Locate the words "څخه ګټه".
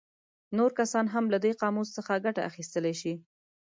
1.97-2.41